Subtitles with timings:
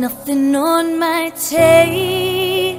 [0.00, 2.78] nothing on my tape.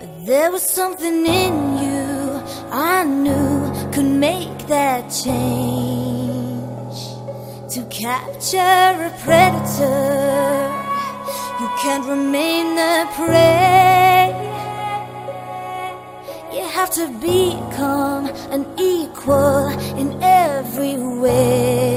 [0.00, 6.98] But there was something in you I knew could make that change.
[7.74, 10.66] To capture a predator,
[11.60, 14.34] you can't remain the prey.
[16.52, 19.68] You have to become an equal
[20.00, 21.89] in every way.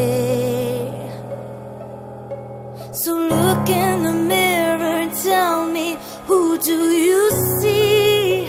[3.64, 8.48] Look in the mirror and tell me who do you see?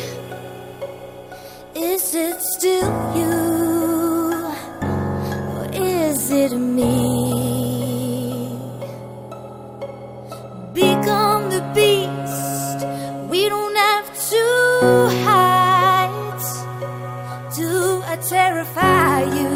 [1.75, 3.35] Is it still you?
[5.55, 6.99] Or is it me?
[10.73, 12.79] Become the beast.
[13.31, 14.45] We don't have to
[15.25, 16.43] hide.
[17.57, 19.54] Do I terrify you?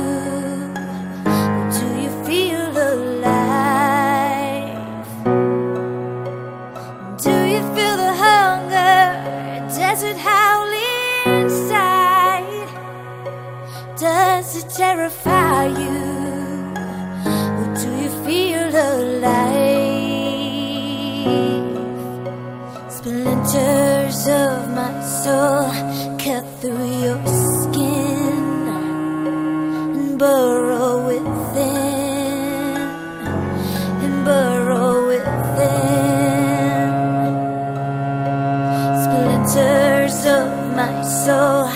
[9.99, 10.71] Does it howl
[11.27, 12.69] inside?
[13.99, 15.99] Does it terrify you?
[17.59, 19.27] Or do you feel alive?
[22.93, 25.67] Splinters of my soul
[26.17, 27.21] cut through your
[27.59, 28.69] skin
[29.99, 32.77] and burrow within,
[34.05, 35.89] and burrow within.
[40.09, 41.69] Of my soul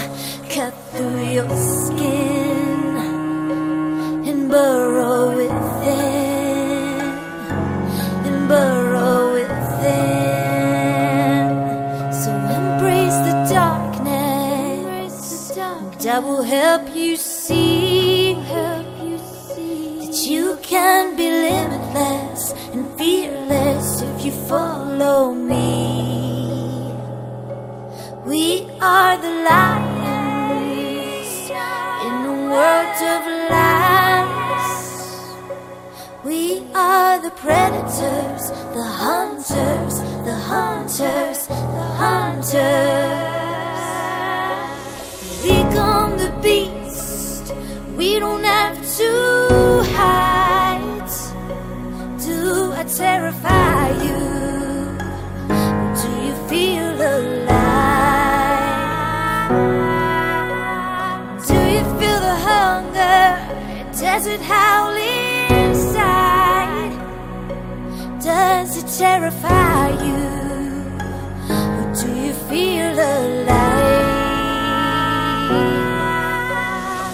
[0.48, 2.96] cut through your skin
[4.26, 7.00] and burrow within,
[8.26, 10.02] and burrow within.
[12.12, 15.16] So embrace the darkness.
[16.02, 18.84] That will help you see that
[20.26, 22.31] you can be limitless
[29.12, 30.70] are the lions
[32.06, 34.70] in a world of lies.
[36.24, 36.40] We
[36.74, 38.44] are the predators,
[38.76, 43.01] the hunters, the hunters, the hunters.
[64.14, 66.92] Does it howl inside?
[68.22, 70.28] Does it terrify you?
[71.48, 74.02] Or do you feel alive?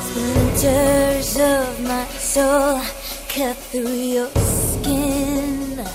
[0.09, 2.05] Splinters of my
[2.35, 2.83] soul
[3.29, 5.87] cut through your skin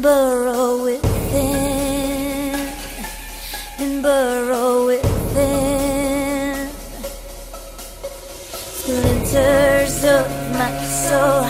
[0.00, 1.65] burrow within,
[9.86, 10.26] Splinters of
[10.58, 11.46] my soul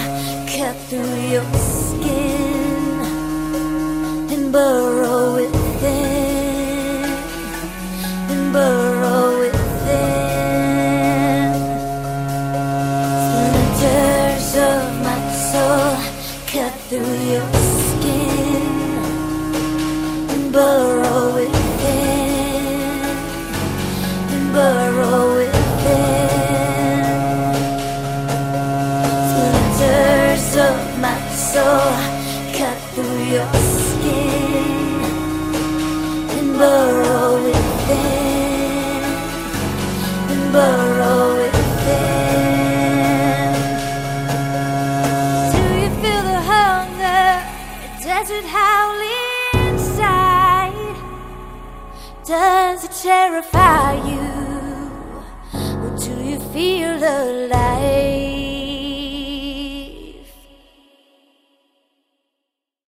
[0.47, 3.01] cut through your skin
[4.31, 7.05] and burrow within,
[8.31, 9.65] and burrow within.
[13.25, 15.97] Splinters of my soul
[16.47, 17.49] cut through your
[17.89, 18.65] skin
[20.29, 21.06] and burrow
[30.59, 31.93] of my soul
[32.57, 35.03] cut through your skin
[36.39, 39.03] and burrow within,
[40.33, 41.67] and burrow within.
[45.53, 47.29] Do you feel the hunger?
[48.03, 49.01] Does it howl
[49.69, 50.97] inside?
[52.25, 54.29] Does it terrify you?
[55.83, 57.66] Or do you feel alive?